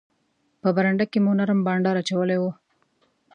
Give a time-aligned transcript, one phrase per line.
[0.61, 2.51] په برنډه کې مو نرم بانډار اچولی وو.